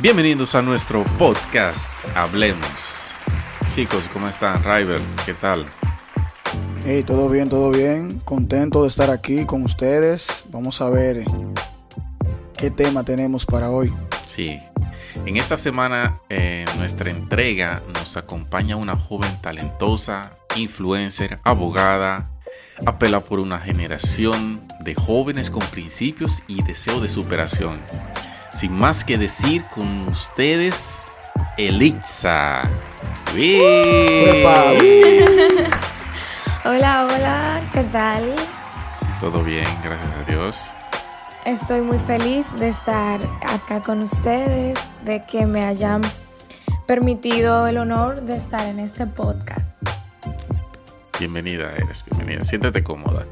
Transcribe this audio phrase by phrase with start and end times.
[0.00, 3.10] Bienvenidos a nuestro podcast Hablemos.
[3.74, 4.62] Chicos, ¿cómo están?
[4.62, 5.66] Rival, ¿qué tal?
[6.84, 8.20] Hey, todo bien, todo bien.
[8.20, 10.44] Contento de estar aquí con ustedes.
[10.50, 11.24] Vamos a ver
[12.56, 13.92] qué tema tenemos para hoy.
[14.24, 14.60] Sí.
[15.26, 22.30] En esta semana, en nuestra entrega, nos acompaña una joven talentosa, influencer, abogada,
[22.86, 27.80] apela por una generación de jóvenes con principios y deseo de superación.
[28.58, 31.12] Sin más que decir, con ustedes,
[31.56, 32.68] Elixa.
[36.64, 38.34] Hola, hola, ¿qué tal?
[39.20, 40.64] Todo bien, gracias a Dios.
[41.44, 46.02] Estoy muy feliz de estar acá con ustedes, de que me hayan
[46.84, 49.72] permitido el honor de estar en este podcast.
[51.20, 52.42] Bienvenida, eres bienvenida.
[52.42, 53.24] Siéntate cómoda.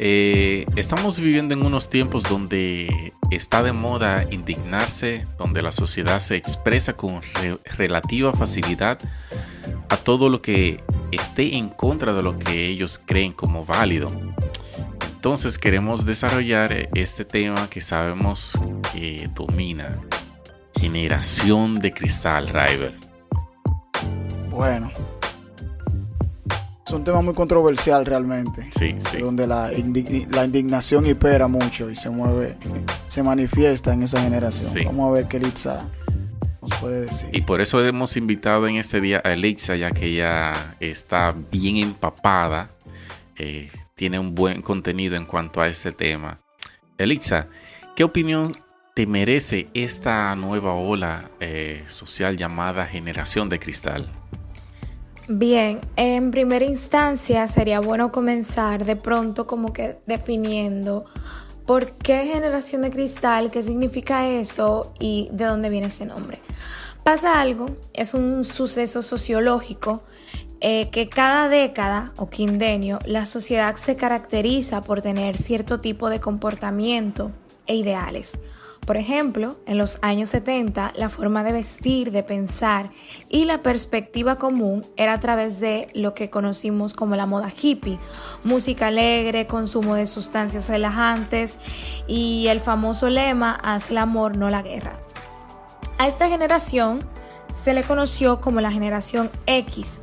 [0.00, 6.36] Eh, estamos viviendo en unos tiempos donde está de moda indignarse, donde la sociedad se
[6.36, 7.20] expresa con
[7.76, 8.98] relativa facilidad
[9.88, 14.10] a todo lo que esté en contra de lo que ellos creen como válido.
[15.06, 18.58] Entonces queremos desarrollar este tema que sabemos
[18.92, 19.98] que domina.
[20.78, 22.94] Generación de cristal, River.
[24.48, 24.92] Bueno,
[26.88, 28.66] es un tema muy controversial realmente.
[28.70, 29.18] Sí, sí.
[29.18, 32.56] Donde la, indignación impera mucho y se mueve,
[33.08, 34.86] se manifiesta en esa generación.
[34.86, 35.86] Vamos a ver qué Litza
[36.62, 37.28] nos puede decir.
[37.32, 41.76] Y por eso hemos invitado en este día a Elitza, ya que ella está bien
[41.76, 42.70] empapada,
[43.36, 46.40] eh, tiene un buen contenido en cuanto a este tema.
[46.96, 47.48] Elitza,
[47.96, 48.52] ¿qué opinión
[48.94, 54.08] te merece esta nueva ola eh, social llamada generación de cristal?
[55.30, 61.04] Bien, en primera instancia sería bueno comenzar de pronto como que definiendo
[61.66, 66.40] por qué generación de cristal, qué significa eso y de dónde viene ese nombre.
[67.04, 70.02] Pasa algo, es un suceso sociológico
[70.62, 76.20] eh, que cada década o quindenio la sociedad se caracteriza por tener cierto tipo de
[76.20, 77.32] comportamiento
[77.66, 78.38] e ideales.
[78.88, 82.88] Por ejemplo, en los años 70, la forma de vestir, de pensar
[83.28, 87.98] y la perspectiva común era a través de lo que conocimos como la moda hippie,
[88.44, 91.58] música alegre, consumo de sustancias relajantes
[92.06, 94.96] y el famoso lema, haz el amor, no la guerra.
[95.98, 97.06] A esta generación
[97.62, 100.00] se le conoció como la generación X.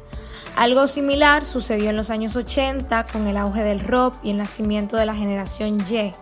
[0.56, 4.96] Algo similar sucedió en los años 80 con el auge del rock y el nacimiento
[4.96, 6.14] de la generación Y.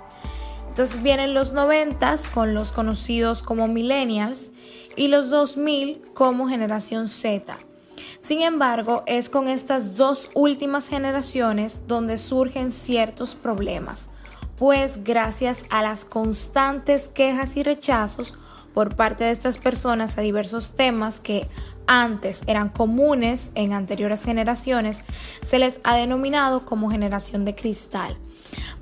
[0.74, 4.50] Entonces vienen los 90 con los conocidos como millennials
[4.96, 7.60] y los 2000 como generación Z.
[8.22, 14.10] Sin embargo, es con estas dos últimas generaciones donde surgen ciertos problemas,
[14.58, 18.34] pues gracias a las constantes quejas y rechazos
[18.74, 21.48] por parte de estas personas a diversos temas que
[21.86, 25.04] antes eran comunes en anteriores generaciones,
[25.44, 28.18] se les ha denominado como generación de cristal.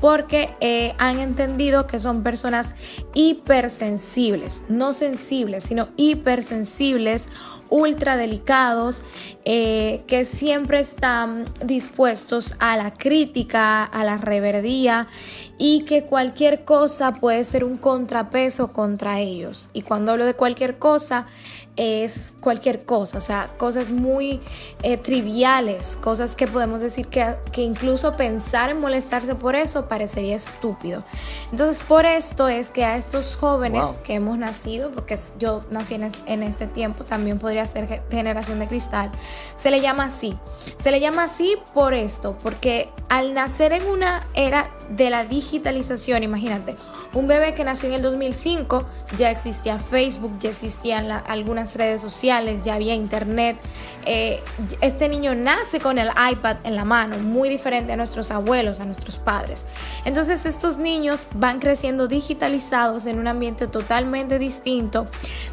[0.00, 2.74] porque eh, han entendido que son personas
[3.14, 7.28] hipersensibles, no sensibles, sino hipersensibles
[7.72, 9.02] ultra delicados,
[9.44, 15.08] eh, que siempre están dispuestos a la crítica, a la reverdía
[15.58, 19.70] y que cualquier cosa puede ser un contrapeso contra ellos.
[19.72, 21.26] Y cuando hablo de cualquier cosa,
[21.76, 24.40] es cualquier cosa, o sea, cosas muy
[24.82, 30.36] eh, triviales, cosas que podemos decir que, que, incluso pensar en molestarse por eso parecería
[30.36, 31.02] estúpido.
[31.50, 36.12] Entonces, por esto es que a estos jóvenes que hemos nacido, porque yo nací en,
[36.26, 39.10] en, este tiempo, también podría ser generación de cristal,
[39.54, 40.36] se le llama así.
[40.82, 46.22] Se le llama así por esto, porque al nacer en una era de la digitalización,
[46.22, 46.76] imagínate,
[47.14, 48.84] un bebé que nació en el 2005,
[49.18, 53.58] ya existía Facebook, ya existían algunas redes sociales, ya había internet.
[54.06, 54.42] Eh,
[54.80, 58.84] este niño nace con el iPad en la mano, muy diferente a nuestros abuelos, a
[58.84, 59.64] nuestros padres.
[60.04, 65.06] Entonces estos niños van creciendo digitalizados en un ambiente totalmente distinto,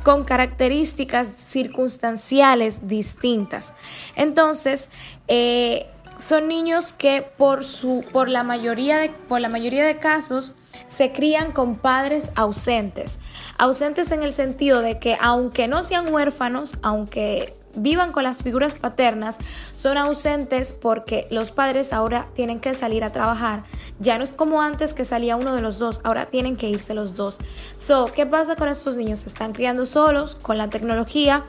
[0.03, 3.68] con características circunstanciales distintas.
[4.15, 4.89] Entonces,
[5.27, 5.87] eh,
[6.19, 10.55] son niños que por su por la mayoría de por la mayoría de casos
[10.87, 13.19] se crían con padres ausentes.
[13.57, 18.73] Ausentes en el sentido de que aunque no sean huérfanos, aunque vivan con las figuras
[18.73, 19.37] paternas,
[19.75, 23.63] son ausentes porque los padres ahora tienen que salir a trabajar.
[23.99, 26.93] Ya no es como antes que salía uno de los dos, ahora tienen que irse
[26.93, 27.37] los dos.
[27.77, 29.21] So, ¿qué pasa con estos niños?
[29.21, 31.45] Se están criando solos con la tecnología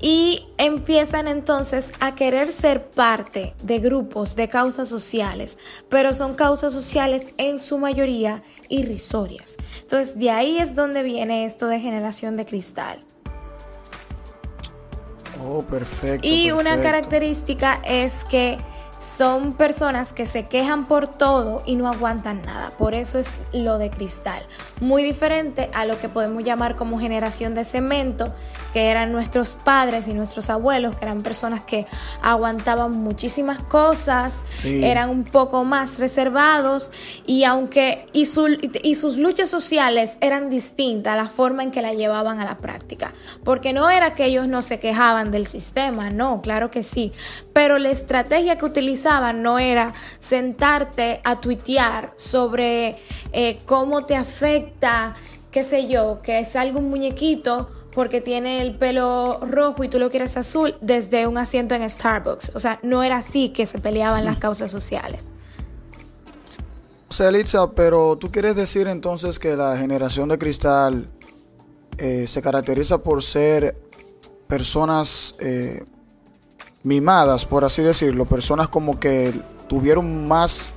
[0.00, 5.58] y empiezan entonces a querer ser parte de grupos, de causas sociales,
[5.88, 9.56] pero son causas sociales en su mayoría irrisorias.
[9.80, 12.98] Entonces de ahí es donde viene esto de generación de cristal.
[15.44, 16.26] Oh, perfecto.
[16.26, 18.58] Y una característica es que
[18.98, 22.72] son personas que se quejan por todo y no aguantan nada.
[22.76, 24.42] Por eso es lo de cristal.
[24.80, 28.34] Muy diferente a lo que podemos llamar como generación de cemento,
[28.78, 31.84] que eran nuestros padres y nuestros abuelos, que eran personas que
[32.22, 36.92] aguantaban muchísimas cosas, eran un poco más reservados
[37.26, 38.28] y aunque y,
[38.84, 43.14] y sus luchas sociales eran distintas, la forma en que la llevaban a la práctica.
[43.42, 47.12] Porque no era que ellos no se quejaban del sistema, no, claro que sí,
[47.52, 52.94] pero la estrategia que utilizaban no era sentarte a tuitear sobre
[53.32, 55.16] eh, cómo te afecta,
[55.50, 59.98] qué sé yo, que es algo un muñequito porque tiene el pelo rojo y tú
[59.98, 62.52] lo quieres azul desde un asiento en Starbucks.
[62.54, 65.24] O sea, no era así que se peleaban las causas sociales.
[67.08, 71.08] O sea, Elitza, pero tú quieres decir entonces que la generación de cristal
[71.96, 73.76] eh, se caracteriza por ser
[74.46, 75.84] personas eh,
[76.84, 79.34] mimadas, por así decirlo, personas como que
[79.68, 80.72] tuvieron más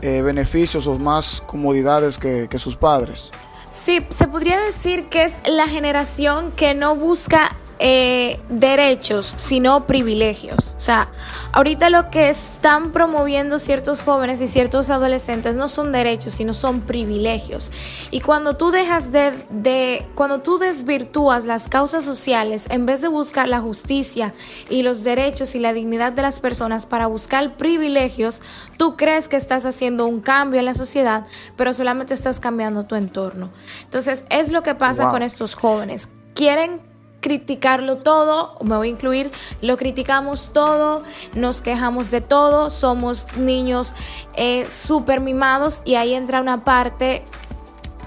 [0.00, 3.30] eh, beneficios o más comodidades que sus padres.
[3.72, 10.76] Sí, se podría decir que es la generación que no busca eh, derechos, sino privilegios.
[10.76, 11.08] O sea,
[11.50, 16.82] ahorita lo que están promoviendo ciertos jóvenes y ciertos adolescentes no son derechos, sino son
[16.82, 17.72] privilegios.
[18.12, 23.08] Y cuando tú dejas de, de, cuando tú desvirtúas las causas sociales, en vez de
[23.08, 24.32] buscar la justicia
[24.70, 28.42] y los derechos y la dignidad de las personas para buscar privilegios,
[28.76, 31.26] tú crees que estás haciendo un cambio en la sociedad,
[31.56, 33.50] pero solamente estás cambiando tu entorno.
[33.82, 36.08] Entonces, es lo que pasa con estos jóvenes.
[36.34, 36.91] Quieren
[37.22, 39.30] criticarlo todo, me voy a incluir,
[39.62, 41.02] lo criticamos todo,
[41.34, 43.94] nos quejamos de todo, somos niños
[44.34, 47.24] eh, súper mimados y ahí entra una parte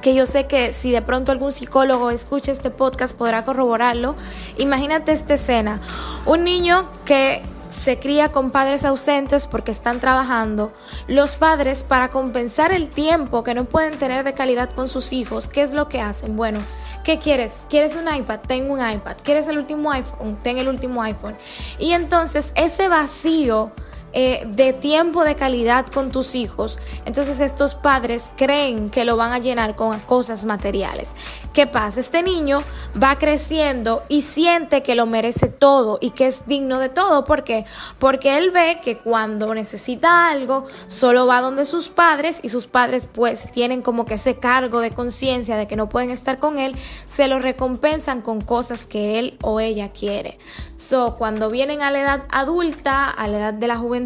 [0.03, 4.15] que yo sé que si de pronto algún psicólogo escucha este podcast podrá corroborarlo.
[4.57, 5.81] Imagínate esta escena,
[6.27, 10.71] un niño que se cría con padres ausentes porque están trabajando,
[11.07, 15.47] los padres para compensar el tiempo que no pueden tener de calidad con sus hijos,
[15.47, 16.37] ¿qué es lo que hacen?
[16.37, 16.59] Bueno,
[17.05, 17.63] ¿Qué quieres?
[17.69, 18.39] ¿Quieres un iPad?
[18.47, 19.17] Ten un iPad.
[19.23, 20.37] ¿Quieres el último iPhone?
[20.41, 21.37] Ten el último iPhone.
[21.77, 23.71] Y entonces ese vacío
[24.17, 29.33] eh, de tiempo de calidad con tus hijos, entonces estos padres creen que lo van
[29.33, 31.13] a llenar con cosas materiales.
[31.53, 31.99] ¿Qué pasa?
[31.99, 32.63] Este niño
[33.01, 37.25] va creciendo y siente que lo merece todo y que es digno de todo.
[37.25, 37.65] ¿Por qué?
[37.99, 43.09] Porque él ve que cuando necesita algo, solo va donde sus padres y sus padres
[43.11, 46.73] pues tienen como que ese cargo de conciencia de que no pueden estar con él,
[47.05, 50.37] se lo recompensan con cosas que él o ella quiere.
[50.77, 54.04] So, cuando vienen a la edad adulta, a la edad de la juventud,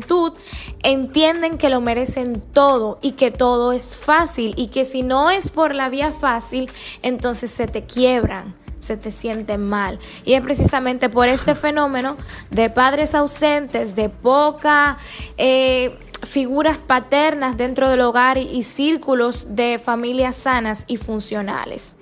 [0.83, 5.51] entienden que lo merecen todo y que todo es fácil y que si no es
[5.51, 6.69] por la vía fácil,
[7.01, 9.99] entonces se te quiebran se te sienten mal.
[10.23, 12.17] Y es precisamente por este fenómeno
[12.49, 14.97] de padres ausentes, de poca
[15.37, 21.95] eh, figuras paternas dentro del hogar y círculos de familias sanas y funcionales.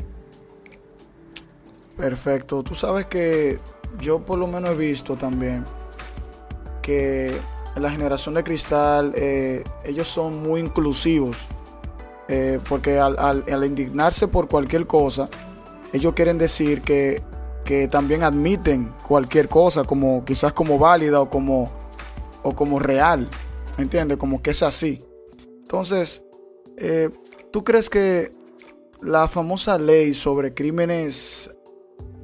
[1.97, 2.63] Perfecto.
[2.63, 3.59] Tú sabes que
[3.99, 5.63] yo por lo menos he visto también
[6.81, 7.35] que
[7.79, 11.47] la generación de cristal, eh, ellos son muy inclusivos
[12.29, 15.29] eh, porque al, indignarse por cualquier cosa,
[15.93, 17.23] ellos quieren decir que,
[17.63, 21.71] que también admiten cualquier cosa como quizás como válida o como,
[22.43, 23.29] o como real,
[23.77, 24.17] ¿entiendes?
[24.17, 25.01] Como que es así.
[25.61, 26.25] Entonces,
[26.77, 27.09] eh,
[27.51, 28.31] ¿tú crees que
[29.01, 31.55] la famosa ley sobre crímenes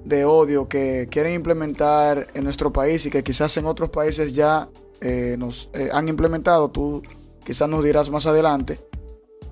[0.03, 4.69] de odio que quieren implementar en nuestro país y que quizás en otros países ya
[5.03, 7.03] eh, nos han implementado, tú
[7.45, 8.79] quizás nos dirás más adelante,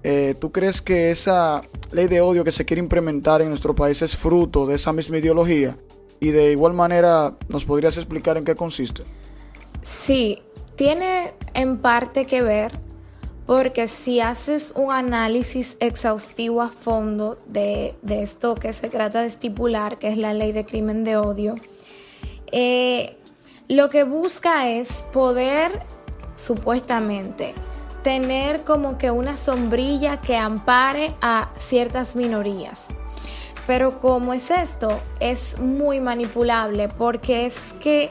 [0.03, 4.01] eh, ¿Tú crees que esa ley de odio que se quiere implementar en nuestro país
[4.01, 5.77] es fruto de esa misma ideología?
[6.19, 9.03] Y de igual manera, ¿nos podrías explicar en qué consiste?
[9.81, 10.41] Sí,
[10.75, 12.71] tiene en parte que ver
[13.45, 19.97] porque si haces un análisis exhaustivo a fondo de, esto que se trata de estipular,
[19.97, 21.55] que es la ley de crimen de odio,
[22.51, 23.17] eh,
[23.71, 25.71] lo que busca es poder
[26.35, 27.53] supuestamente
[28.03, 32.89] tener como que una sombrilla que ampare a ciertas minorías.
[33.67, 34.99] Pero ¿cómo es esto?
[35.21, 38.09] Es muy manipulable porque es que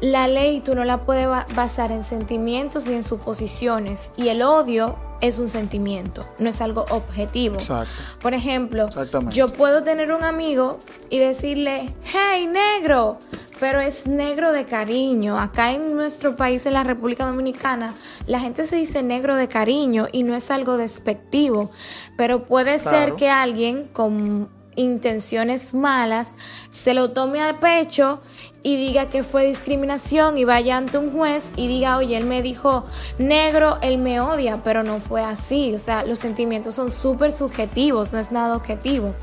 [0.00, 4.96] la ley tú no la puedes basar en sentimientos ni en suposiciones y el odio
[5.20, 7.56] es un sentimiento, no es algo objetivo.
[7.56, 7.92] Exacto.
[8.20, 8.88] Por ejemplo,
[9.30, 10.78] yo puedo tener un amigo
[11.10, 13.18] y decirle, hey negro,
[13.62, 15.38] pero es negro de cariño.
[15.38, 17.94] Acá en nuestro país, en la República Dominicana,
[18.26, 21.70] la gente se dice negro de cariño y no es algo despectivo,
[22.16, 26.34] pero puede ser que alguien con intenciones malas
[26.70, 28.18] se lo tome al pecho
[28.64, 32.42] y diga que fue discriminación y vaya ante un juez y diga, oye, él me
[32.42, 32.84] dijo
[33.18, 35.72] negro, él me odia, pero no fue así.
[35.72, 39.14] O sea, los sentimientos son súper subjetivos, no es nada objetivo.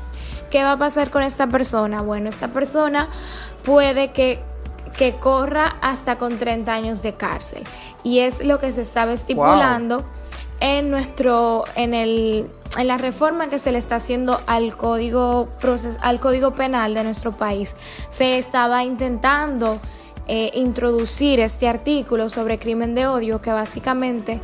[0.50, 2.02] ¿Qué va a pasar con esta persona?
[2.02, 3.08] Bueno, esta persona
[3.64, 4.40] puede que,
[4.98, 7.62] que corra hasta con 30 años de cárcel.
[8.02, 10.04] Y es lo que se estaba estipulando
[10.58, 15.48] en nuestro, en el, en la reforma que se le está haciendo al código,
[16.00, 17.76] al código penal de nuestro país.
[18.10, 19.78] Se estaba intentando
[20.26, 24.40] eh, introducir este artículo sobre crimen de odio que básicamente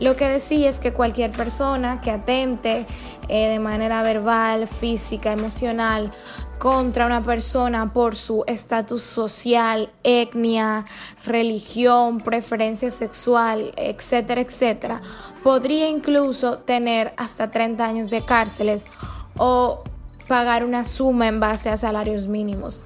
[0.00, 2.86] lo que decía es que cualquier persona que atente
[3.28, 6.12] eh, de manera verbal, física, emocional
[6.58, 10.84] contra una persona por su estatus social, etnia,
[11.24, 15.00] religión, preferencia sexual, etcétera, etcétera,
[15.42, 18.86] podría incluso tener hasta 30 años de cárceles
[19.38, 19.82] o
[20.28, 22.82] pagar una suma en base a salarios mínimos.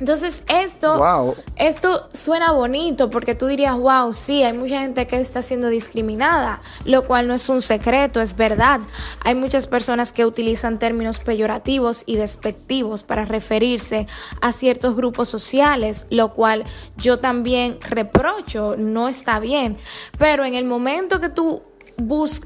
[0.00, 5.40] Entonces esto, esto suena bonito porque tú dirías, wow, sí, hay mucha gente que está
[5.40, 8.80] siendo discriminada, lo cual no es un secreto, es verdad.
[9.20, 14.06] Hay muchas personas que utilizan términos peyorativos y despectivos para referirse
[14.40, 16.64] a ciertos grupos sociales, lo cual
[16.96, 19.76] yo también reprocho, no está bien.
[20.18, 21.62] Pero en el momento que tú
[21.96, 22.42] bus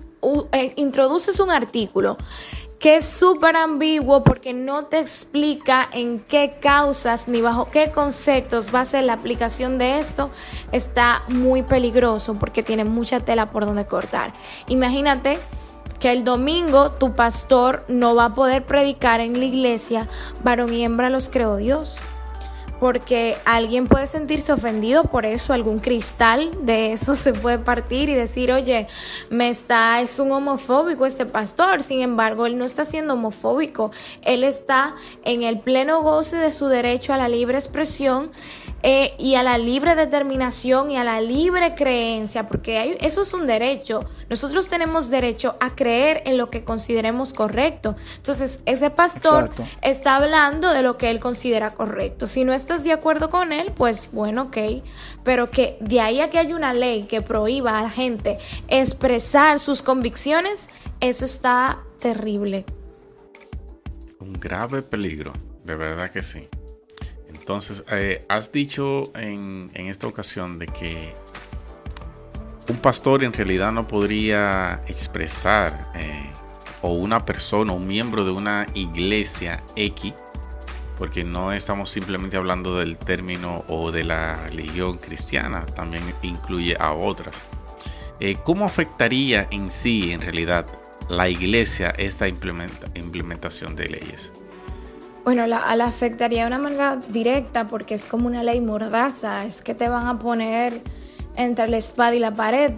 [0.53, 2.19] eh, introduces un artículo
[2.79, 8.73] que es súper ambiguo porque no te explica en qué causas ni bajo qué conceptos
[8.75, 10.31] va a ser la aplicación de esto,
[10.73, 14.33] está muy peligroso porque tiene mucha tela por donde cortar.
[14.69, 15.39] Imagínate
[15.99, 20.09] que el domingo tu pastor no va a poder predicar en la iglesia,
[20.45, 21.97] varón y hembra los creó Dios
[22.81, 28.15] porque alguien puede sentirse ofendido por eso, algún cristal de eso se puede partir y
[28.15, 28.87] decir, oye,
[29.31, 33.91] me está, es un homofóbico este pastor, sin embargo, él no está siendo homofóbico,
[34.23, 34.95] él está
[35.25, 38.31] en el pleno goce de su derecho a la libre expresión
[38.83, 43.47] eh, y a la libre determinación y a la libre creencia, porque eso es un
[43.47, 44.01] derecho.
[44.31, 47.97] Nosotros tenemos derecho a creer en lo que consideremos correcto.
[48.17, 49.51] Entonces, ese pastor
[49.83, 52.27] está hablando de lo que él considera correcto.
[52.27, 54.83] Si no estás de acuerdo con él, pues bueno, ok.
[55.25, 59.59] Pero que de ahí a que haya una ley que prohíba a la gente expresar
[59.59, 60.69] sus convicciones,
[61.01, 62.65] eso está terrible.
[64.21, 65.33] Un grave peligro,
[65.65, 66.49] de verdad que sí.
[67.49, 71.15] Entonces, eh, has dicho en, esta ocasión de que
[72.69, 76.31] un pastor en realidad no podría expresar, eh,
[76.83, 80.13] o una persona, un miembro de una iglesia X,
[80.99, 86.93] porque no estamos simplemente hablando del término o de la religión cristiana, también incluye a
[86.93, 87.35] otras.
[88.21, 90.67] Eh, ¿Cómo afectaría en sí, en realidad,
[91.09, 94.33] la iglesia esta implementación de leyes?
[95.29, 99.61] Bueno, la, la afectaría de una manera directa porque es como una ley mordaza, es
[99.61, 100.81] que te van a poner
[101.37, 102.73] entre la espada y la pared,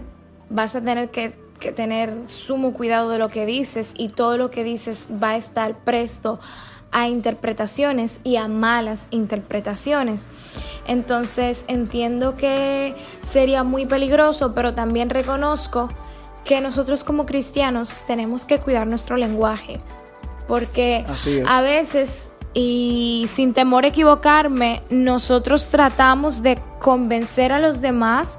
[0.48, 4.50] vas a tener que, que tener sumo cuidado de lo que dices y todo lo
[4.50, 6.40] que dices va a estar presto
[6.90, 10.24] a interpretaciones y a malas interpretaciones.
[10.88, 15.88] Entonces entiendo que sería muy peligroso, pero también reconozco
[16.44, 19.78] que nosotros como cristianos tenemos que cuidar nuestro lenguaje,
[20.48, 21.06] porque
[21.46, 28.38] a veces, y sin temor a equivocarme, nosotros tratamos de convencer a los demás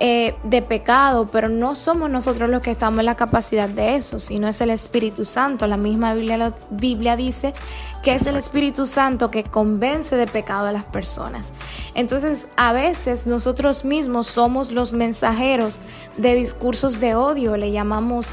[0.00, 4.18] eh, de pecado, pero no somos nosotros los que estamos en la capacidad de eso,
[4.18, 5.68] sino es el Espíritu Santo.
[5.68, 7.54] La misma Biblia, dice
[8.02, 11.52] que es el Espíritu Santo que convence de pecado a las personas.
[11.94, 15.78] Entonces, a veces nosotros mismos somos los mensajeros
[16.16, 18.26] de discursos de odio, le llamamos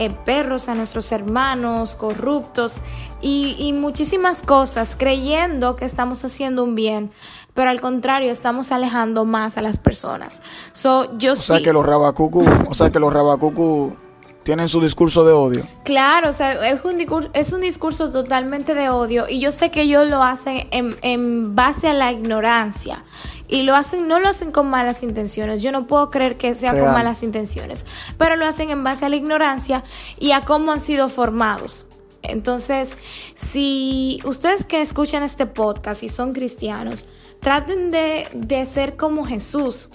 [0.00, 2.76] eh, perros a nuestros hermanos, corruptos
[3.20, 7.10] y, muchísimas cosas, creyendo que estamos haciendo un bien,
[7.52, 10.40] pero al contrario, estamos alejando más a las personas.
[10.72, 13.94] So, yo o sea que los rabacucu, o sea que los rabacucu
[14.42, 15.66] tienen su discurso de odio.
[15.84, 19.70] Claro, o sea, es un, discurso, es un discurso totalmente de odio y yo sé
[19.70, 23.04] que ellos lo hacen en, en base a la ignorancia
[23.50, 25.62] y lo hacen, no lo hacen con malas intenciones.
[25.62, 27.84] Yo no puedo creer que sea con malas intenciones,
[28.16, 29.82] pero lo hacen en base a la ignorancia
[30.18, 31.86] y a cómo han sido formados.
[32.22, 32.96] Entonces,
[33.34, 37.06] si ustedes que escuchan este podcast y son cristianos,
[37.40, 39.88] traten de, de ser como Jesús.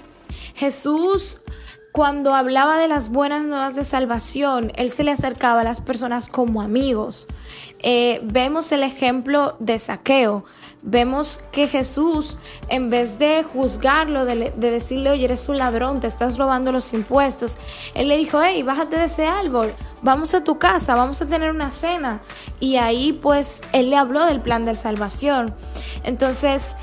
[0.56, 1.42] Jesús
[1.96, 6.28] cuando hablaba de las buenas nuevas de salvación, él se le acercaba a las personas
[6.28, 7.26] como amigos.
[7.80, 10.44] Eh, vemos el ejemplo de saqueo.
[10.88, 12.38] Vemos que Jesús,
[12.70, 17.58] en vez de juzgarlo, de, decirle, oye, eres un ladrón, te estás robando los impuestos,
[17.96, 19.74] él le dijo, hey, bájate de ese árbol,
[20.04, 22.22] vamos a tu casa, vamos a tener una cena.
[22.60, 25.56] Y ahí pues él le habló del plan de salvación.
[26.04, 26.76] Entonces,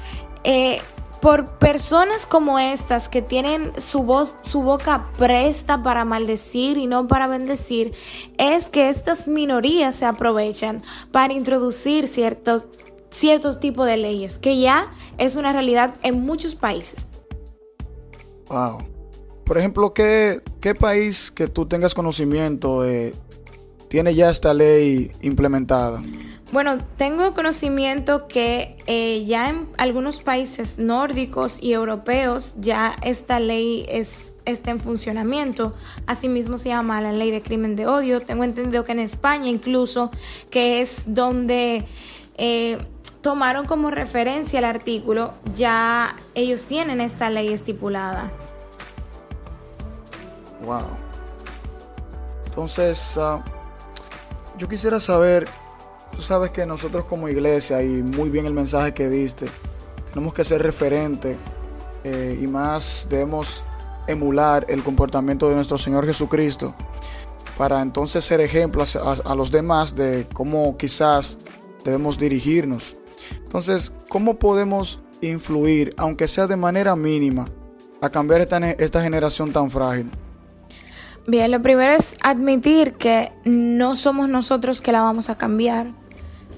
[0.43, 0.83] eh,
[1.23, 7.07] por personas como estas que tienen su voz, su boca presta para maldecir y no
[7.07, 7.95] para bendecir,
[8.39, 10.83] es que estas minorías se aprovechan
[11.13, 12.67] para introducir ciertos,
[13.13, 17.09] ciertos tipos de leyes, que ya es una realidad en muchos países.
[18.49, 18.79] Wow.
[19.45, 23.13] Por ejemplo, ¿qué, qué país que tú tengas conocimiento eh,
[23.89, 26.03] tiene ya esta ley implementada?
[26.53, 33.87] Bueno, tengo conocimiento que eh, ya en algunos países nórdicos y europeos ya esta ley
[33.89, 35.73] es, está en funcionamiento.
[36.07, 38.21] Asimismo se llama la ley de crimen de odio.
[38.21, 40.11] Tengo entendido que en España incluso,
[40.51, 41.87] que es donde
[42.37, 42.77] eh,
[43.23, 48.31] tomaron como referencia el artículo, ya ellos tienen esta ley estipulada.
[50.65, 50.83] Wow.
[52.47, 53.43] Entonces, ah,
[54.59, 55.49] yo quisiera saber
[56.13, 59.47] Tú sabes que nosotros como iglesia, y muy bien el mensaje que diste,
[60.13, 61.39] tenemos que ser referente
[62.05, 63.65] eh, y más debemos
[64.07, 66.75] emular el comportamiento de nuestro Señor Jesucristo
[67.57, 71.39] para entonces ser ejemplos a, los demás de cómo quizás
[71.85, 72.97] debemos dirigirnos.
[73.45, 77.47] Entonces, ¿cómo podemos influir, aunque sea de manera mínima,
[78.01, 80.11] a cambiar esta, esta generación tan frágil?
[81.27, 85.89] Bien, lo primero es admitir que no somos nosotros que la vamos a cambiar,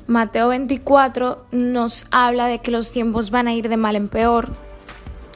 [0.06, 4.48] Mateo 24 nos habla de que los tiempos van a ir de mal en peor.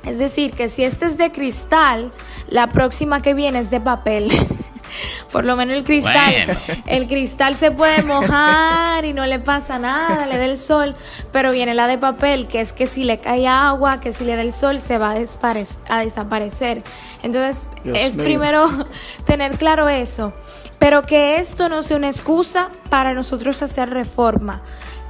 [0.04, 2.12] Es decir, que si este es de cristal,
[2.48, 4.30] la próxima que viene es de papel.
[5.32, 10.26] Por lo menos el cristal, el cristal se puede mojar y no le pasa nada,
[10.26, 10.94] le da el sol,
[11.32, 14.36] pero viene la de papel, que es que si le cae agua, que si le
[14.36, 16.82] da el sol, se va a, desaparecer.
[17.22, 18.66] Entonces, es primero
[19.26, 20.32] tener claro eso.
[20.78, 24.62] Pero que esto no sea una excusa para nosotros hacer reforma.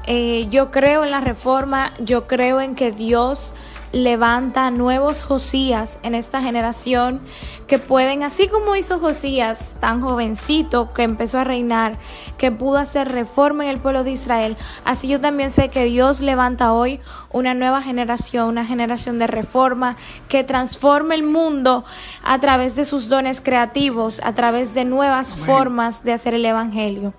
[0.07, 3.53] Eh, yo creo en la reforma, yo creo en que Dios
[3.92, 7.20] levanta nuevos Josías en esta generación
[7.66, 11.98] que pueden, así como hizo Josías, tan jovencito que empezó a reinar,
[12.38, 16.20] que pudo hacer reforma en el pueblo de Israel, así yo también sé que Dios
[16.20, 19.96] levanta hoy una nueva generación, una generación de reforma
[20.29, 21.85] que transforme el mundo
[22.22, 27.12] a través de sus dones creativos, a través de nuevas formas de hacer el Evangelio.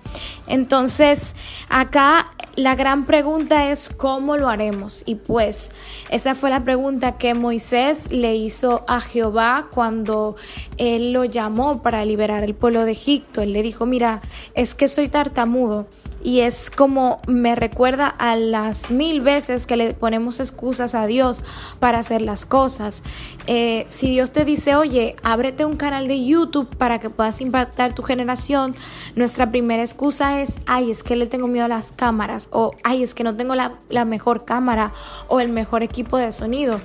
[0.46, 1.34] Entonces,
[1.68, 5.02] acá la gran pregunta es cómo lo haremos.
[5.06, 5.70] Y pues
[6.10, 10.36] esa fue la pregunta que Moisés le hizo a Jehová cuando
[10.76, 13.42] él lo llamó para liberar el pueblo de Egipto.
[13.42, 14.20] Él le dijo, mira,
[14.54, 15.86] es que soy tartamudo
[16.22, 21.42] y es como me recuerda a las mil veces que le ponemos excusas a Dios
[21.78, 23.02] para hacer las cosas.
[23.46, 27.94] Eh, si Dios te dice, oye, ábrete un canal de YouTube para que puedas impactar
[27.94, 28.74] tu generación,
[29.16, 33.02] nuestra primera excusa es, ay, es que le tengo miedo a las cámaras, o ay,
[33.02, 34.92] es que no tengo la, mejor cámara
[35.28, 36.80] o el mejor equipo de sonido.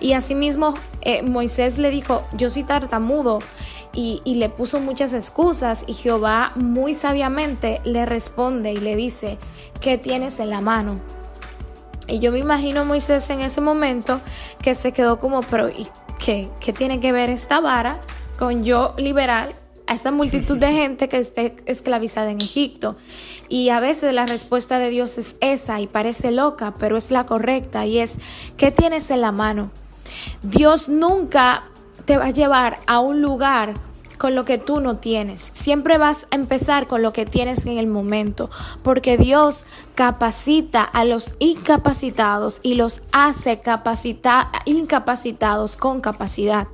[0.00, 3.40] Y asimismo, eh, Moisés le dijo, yo soy tartamudo
[3.92, 9.38] y, le puso muchas excusas y Jehová muy sabiamente le responde y le dice,
[9.80, 11.00] ¿qué tienes en la mano?
[12.06, 14.20] Y yo me imagino Moisés en ese momento
[14.62, 18.00] que se quedó como, pero ¿y qué, qué tiene que ver esta vara
[18.38, 19.54] con yo liberal
[19.86, 22.96] a esta multitud de gente que esté esclavizada en Egipto.
[23.48, 27.26] Y a veces la respuesta de Dios es esa y parece loca, pero es la
[27.26, 28.20] correcta y es,
[28.56, 29.72] ¿qué tienes en la mano?
[30.42, 31.69] Dios nunca
[32.10, 33.74] te va a llevar a un lugar
[34.18, 35.52] con lo que tú no tienes.
[35.54, 38.50] Siempre vas a empezar con lo que tienes en el momento,
[38.82, 46.66] porque Dios capacita a los incapacitados y los hace capacita incapacitados con capacidad.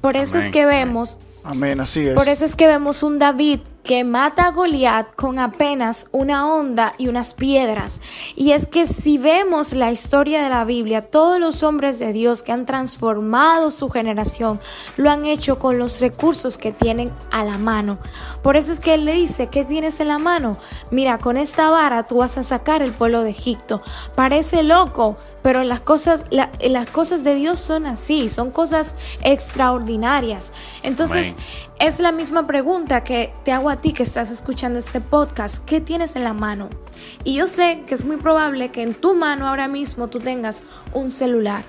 [0.00, 2.14] Por eso es que vemos Amén, así es.
[2.14, 6.92] Por eso es que vemos un David que mata a Goliat con apenas una onda
[6.98, 8.02] y unas piedras.
[8.36, 12.42] Y es que si vemos la historia de la Biblia, todos los hombres de Dios
[12.42, 14.60] que han transformado su generación
[14.98, 17.98] lo han hecho con los recursos que tienen a la mano.
[18.42, 20.58] Por eso es que él le dice, ¿qué tienes en la mano?
[20.90, 23.80] Mira, con esta vara tú vas a sacar el pueblo de Egipto.
[24.14, 30.52] Parece loco, pero las cosas, las cosas de Dios son así, son cosas extraordinarias.
[30.82, 31.36] Entonces,
[31.80, 35.64] es la misma pregunta que te hago a ti que estás escuchando este podcast.
[35.64, 36.68] ¿Qué tienes en la mano?
[37.22, 40.64] Y yo sé que es muy probable que en tu mano ahora mismo tú tengas
[40.92, 41.62] un celular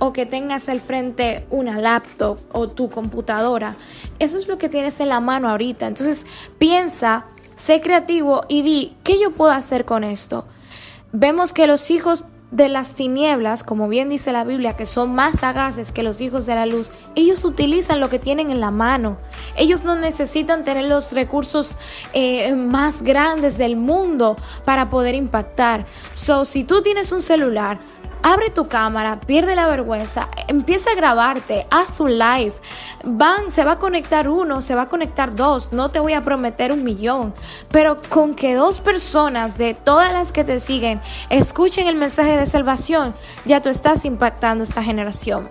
[0.00, 3.76] o que tengas al frente una laptop o tu computadora.
[4.18, 5.86] Eso es lo que tienes en la mano ahorita.
[5.86, 6.26] Entonces
[6.58, 10.44] piensa, sé creativo y di, ¿qué yo puedo hacer con esto?
[11.12, 15.40] Vemos que los hijos de las tinieblas, como bien dice la Biblia, que son más
[15.40, 19.16] sagaces que los hijos de la luz, ellos utilizan lo que tienen en la mano.
[19.56, 21.76] Ellos no necesitan tener los recursos
[22.12, 24.36] eh, más grandes del mundo
[24.66, 25.86] para poder impactar.
[26.12, 27.78] So, si tú tienes un celular,
[28.24, 32.52] Abre tu cámara, pierde la vergüenza, empieza a grabarte, haz un live.
[33.02, 36.22] Van, se va a conectar uno, se va a conectar dos, no te voy a
[36.22, 37.34] prometer un millón,
[37.72, 42.46] pero con que dos personas de todas las que te siguen escuchen el mensaje de
[42.46, 43.12] salvación,
[43.44, 45.48] ya tú estás impactando esta generación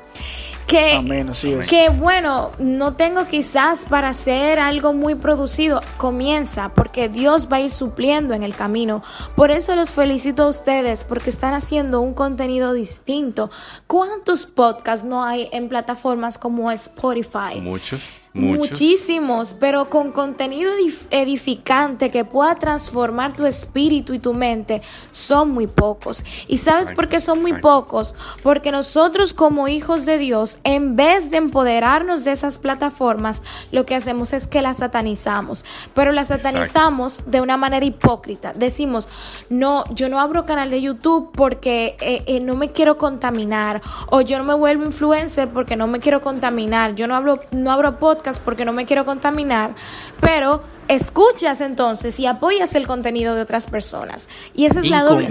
[0.67, 7.57] que, que bueno, no tengo quizás para hacer algo muy producido, comienza porque Dios va
[7.57, 9.03] a ir supliendo en el camino.
[9.35, 13.49] Por eso los felicito a ustedes porque están haciendo un contenido distinto.
[13.87, 17.59] ¿Cuántos podcasts no hay en plataformas como Spotify?
[17.61, 18.20] Muchos.
[18.33, 20.71] Muchísimos, pero con contenido
[21.09, 26.23] edificante que pueda transformar tu espíritu y tu mente, son muy pocos.
[26.47, 28.15] ¿Y sabes por qué son muy pocos?
[28.41, 33.41] Porque nosotros como hijos de Dios, en vez de empoderarnos de esas plataformas,
[33.73, 38.53] lo que hacemos es que las satanizamos, pero las satanizamos de una manera hipócrita.
[38.53, 39.09] Decimos,
[39.49, 44.21] no, yo no abro canal de YouTube porque eh, eh, no me quiero contaminar, o
[44.21, 47.99] yo no me vuelvo influencer porque no me quiero contaminar, yo no hablo, no abro
[47.99, 49.75] podcast porque no me quiero contaminar,
[50.19, 54.27] pero escuchas entonces y apoyas el contenido de otras personas.
[54.53, 55.27] Y esa es la doble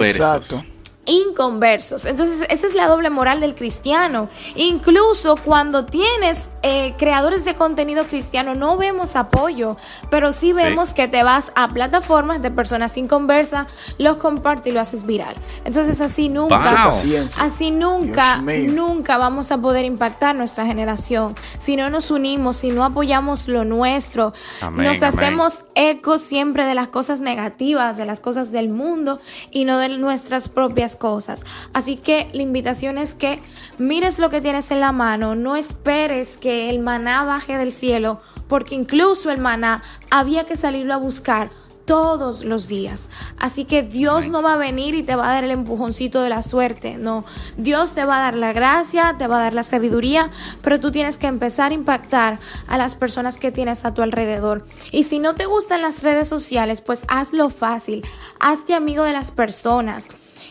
[1.11, 2.05] inconversos.
[2.05, 4.29] Entonces, esa es la doble moral del cristiano.
[4.55, 9.77] Incluso cuando tienes eh, creadores de contenido cristiano, no vemos apoyo,
[10.09, 13.67] pero sí vemos que te vas a plataformas de personas inconversas,
[13.99, 15.35] los compartes y lo haces viral.
[15.65, 16.93] Entonces, así nunca,
[17.39, 21.35] así nunca, nunca vamos a poder impactar nuestra generación.
[21.59, 24.33] Si no nos unimos, si no apoyamos lo nuestro,
[24.73, 29.21] nos hacemos eco siempre de las cosas negativas, de las cosas del mundo
[29.51, 31.45] y no de nuestras propias cosas.
[31.73, 33.43] Así que la invitación es que
[33.79, 38.21] mires lo que tienes en la mano, no esperes que el maná baje del cielo,
[38.47, 41.51] porque incluso el maná había que salirlo a buscar
[41.91, 43.09] todos los días.
[43.37, 46.29] Así que Dios no va a venir y te va a dar el empujoncito de
[46.29, 47.25] la suerte, no.
[47.57, 50.31] Dios te va a dar la gracia, te va a dar la sabiduría,
[50.63, 54.65] pero tú tienes que empezar a impactar a las personas que tienes a tu alrededor.
[54.93, 58.07] Y si no te gustan las redes sociales, pues hazlo fácil.
[58.39, 60.07] Hazte amigo de las personas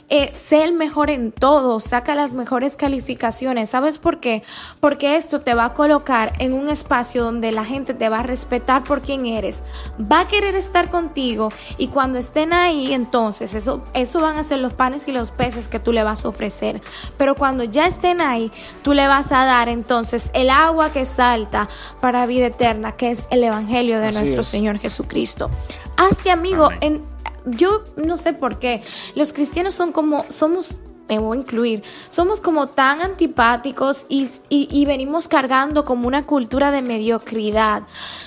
[0.10, 3.70] eh, sé el mejor en todo, saca las mejores calificaciones.
[3.70, 4.44] ¿Sabes por qué?
[4.80, 8.24] Porque esto te va a colocar en un espacio donde la gente te va a
[8.24, 9.64] respetar por quien eres,
[10.00, 14.60] va a querer estar contigo y cuando estén ahí, entonces eso, eso van a ser
[14.60, 16.82] los panes y los peces que tú le vas a ofrecer.
[17.18, 21.70] Pero cuando ya estén ahí, tú le vas a dar entonces el agua que salta
[22.02, 25.50] para vida eterna, que es el Evangelio de nuestro Señor Jesucristo.
[25.98, 27.04] Hazte amigo en
[27.46, 28.82] yo no sé por qué.
[29.16, 30.70] Los cristianos son como, somos
[31.10, 36.72] me voy a incluir, somos como tan antipáticos y, y, venimos cargando como una cultura
[36.72, 37.84] de mediocridad.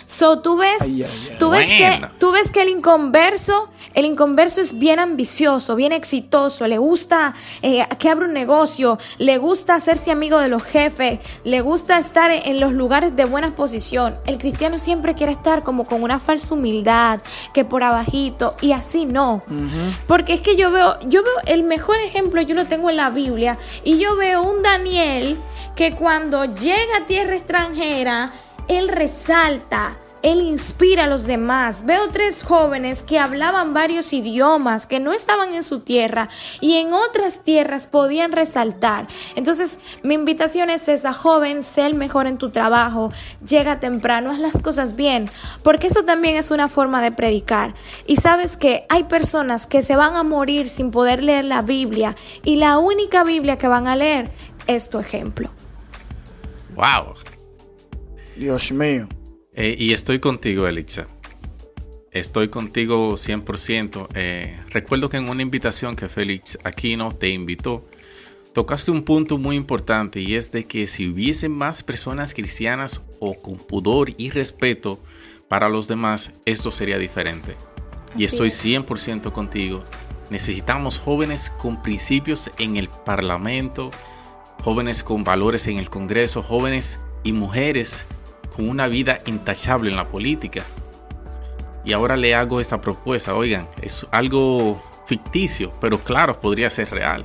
[0.06, 0.82] So, tú ves,
[1.38, 6.66] Tú, ves que, tú ves que el inconverso, el inconverso es bien ambicioso, bien exitoso,
[6.66, 11.60] le gusta eh, que abra un negocio, le gusta hacerse amigo de los jefes, le
[11.60, 14.16] gusta estar en, los lugares de buena posición.
[14.26, 17.20] El cristiano siempre quiere estar como con una falsa humildad,
[17.54, 19.42] que por abajito, y así no.
[20.06, 23.10] Porque es que yo veo, yo veo el mejor ejemplo, yo lo tengo en la
[23.10, 25.36] Biblia y yo veo un Daniel
[25.76, 28.32] que cuando llega a tierra extranjera,
[28.66, 31.84] él resalta él inspira a los demás.
[31.84, 36.28] Veo tres jóvenes que hablaban varios idiomas, que no estaban en su tierra
[36.60, 39.08] y en otras tierras podían resaltar.
[39.34, 43.12] Entonces, mi invitación es esa, joven, sé el mejor en tu trabajo,
[43.46, 45.30] llega temprano, haz las cosas bien,
[45.62, 47.74] porque eso también es una forma de predicar.
[48.06, 52.14] Y sabes que hay personas que se van a morir sin poder leer la Biblia
[52.44, 54.30] y la única Biblia que van a leer
[54.66, 55.50] es tu ejemplo.
[56.74, 57.14] Wow.
[58.36, 59.08] Dios mío.
[59.54, 61.06] Eh, y estoy contigo, Elixa.
[62.10, 64.08] Estoy contigo 100%.
[64.14, 67.86] Eh, recuerdo que en una invitación que Félix Aquino te invitó,
[68.54, 73.40] tocaste un punto muy importante y es de que si hubiese más personas cristianas o
[73.40, 75.02] con pudor y respeto
[75.48, 77.56] para los demás, esto sería diferente.
[78.14, 79.84] y estoy 100% contigo.
[80.28, 83.90] Necesitamos jóvenes con principios en el Parlamento,
[84.62, 88.04] jóvenes con valores en el Congreso, jóvenes y mujeres
[88.52, 90.64] con una vida intachable en la política.
[91.84, 97.24] Y ahora le hago esta propuesta, oigan, es algo ficticio, pero claro, podría ser real.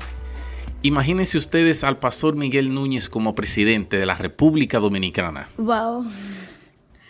[0.81, 5.49] Imagínense ustedes al pastor Miguel Núñez como presidente de la República Dominicana.
[5.57, 6.05] Wow.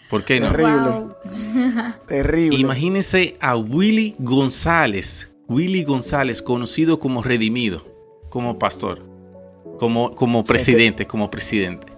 [0.09, 0.51] ¿Por qué no?
[0.51, 1.93] Terrible.
[2.07, 2.59] Terrible.
[2.59, 7.85] Imagínense a Willy González, Willy González, conocido como Redimido,
[8.29, 9.05] como pastor,
[9.79, 11.96] como, como presidente, como presidente.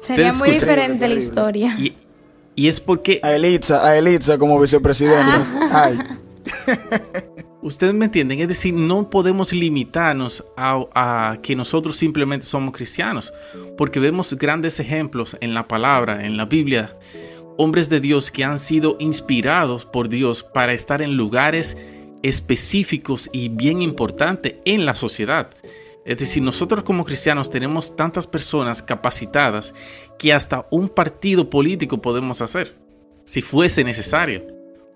[0.00, 1.76] Sería muy diferente la historia.
[1.78, 3.20] Y, es porque...
[3.22, 5.38] A Elitza, a Elitza como vicepresidente.
[5.72, 5.98] Ay.
[7.62, 13.34] Ustedes me entienden, es decir, no podemos limitarnos a, a, que nosotros simplemente somos cristianos,
[13.76, 16.96] porque vemos grandes ejemplos en la palabra, en la Biblia,
[17.58, 21.76] hombres de Dios que han sido inspirados por Dios para estar en lugares
[22.22, 25.50] específicos y bien importantes en la sociedad.
[26.04, 29.74] Es decir, nosotros como cristianos tenemos tantas personas capacitadas
[30.18, 32.78] que hasta un partido político podemos hacer,
[33.24, 34.46] si fuese necesario.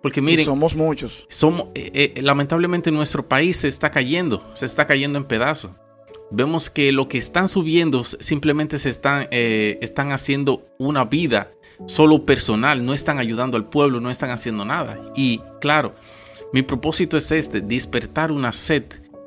[0.03, 1.27] Porque miren, somos muchos.
[1.29, 5.73] Somos, eh, eh, lamentablemente nuestro país se está cayendo, se está cayendo en pedazos.
[6.31, 11.53] Vemos que lo que están subiendo simplemente se están, eh, están haciendo una vida
[11.87, 15.01] solo personal, no están ayudando al pueblo, no están haciendo nada.
[15.15, 15.95] Y claro,
[16.53, 18.85] mi propósito es este, despertar una sed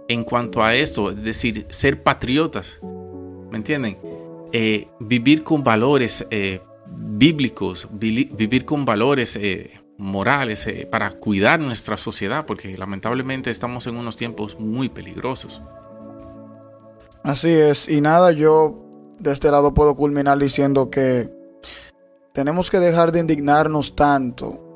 [0.08, 2.80] en cuanto a esto, es decir, ser patriotas,
[3.52, 3.98] ¿me entienden?
[4.52, 12.46] Eh, vivir con valores eh, bíblicos, vivir con valores eh, morales para cuidar nuestra sociedad,
[12.46, 15.62] porque lamentablemente estamos en unos tiempos muy peligrosos.
[17.24, 18.84] Así es, y nada, yo
[19.20, 21.30] de este lado puedo culminar diciendo que
[22.32, 24.67] tenemos que dejar de indignarnos tanto,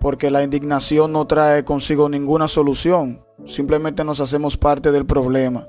[0.00, 5.68] porque la indignación no trae consigo ninguna solución simplemente nos hacemos parte del problema.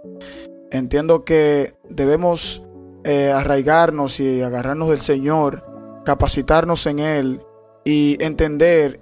[0.72, 2.64] Entiendo que debemos
[3.04, 5.66] eh, arraigarnos y agarrarnos del Señor,
[6.06, 7.42] capacitarnos en Él
[7.84, 9.02] y entender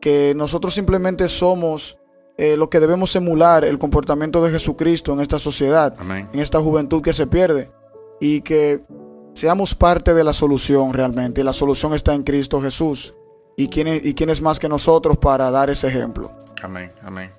[0.00, 1.98] que nosotros simplemente somos
[2.36, 5.94] eh, lo que debemos emular el comportamiento de Jesucristo en esta sociedad,
[6.32, 7.72] en esta juventud que se pierde
[8.20, 8.84] y que
[9.34, 11.40] seamos parte de la solución realmente.
[11.40, 13.14] Y la solución está en Cristo Jesús.
[13.58, 16.30] ¿Y quién, y quién es más que nosotros para dar ese ejemplo?
[16.62, 17.32] Amén, amén.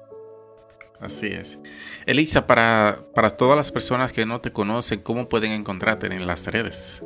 [1.00, 1.60] Así es.
[2.06, 6.46] Elisa, para, para todas las personas que no te conocen, ¿cómo pueden encontrarte en las
[6.48, 7.02] redes?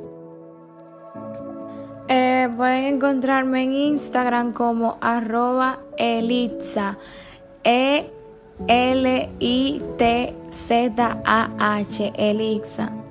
[2.08, 6.98] Eh, pueden encontrarme en Instagram como arroba elitza.
[7.64, 8.10] E
[8.68, 13.03] L I T Z A H Elixa.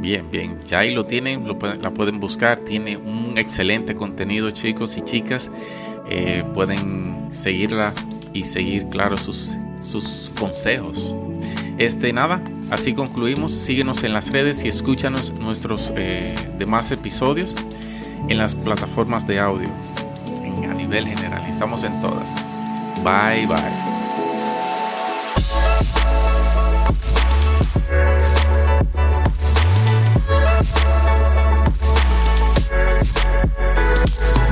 [0.00, 5.02] Bien, bien, ya ahí lo tienen, la pueden buscar, tiene un excelente contenido chicos y
[5.02, 5.50] chicas,
[6.08, 7.92] eh, pueden seguirla
[8.32, 11.14] y seguir, claro, sus, sus consejos.
[11.76, 13.52] Este nada, así concluimos.
[13.52, 17.54] Síguenos en las redes y escúchanos nuestros eh, demás episodios
[18.28, 19.68] en las plataformas de audio.
[20.68, 22.50] A nivel general, estamos en todas.
[23.02, 23.89] Bye bye.
[34.16, 34.49] Clubs.